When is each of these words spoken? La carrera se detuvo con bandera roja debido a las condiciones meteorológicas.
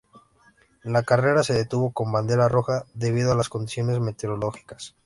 La 0.81 1.03
carrera 1.03 1.43
se 1.43 1.53
detuvo 1.53 1.91
con 1.91 2.11
bandera 2.11 2.49
roja 2.49 2.85
debido 2.95 3.33
a 3.33 3.35
las 3.35 3.49
condiciones 3.49 3.99
meteorológicas. 3.99 4.95